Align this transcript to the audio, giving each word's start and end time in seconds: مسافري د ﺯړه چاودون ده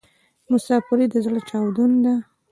مسافري 0.51 1.05
د 1.11 1.13
ﺯړه 1.23 1.41
چاودون 1.49 1.91
ده 2.03 2.13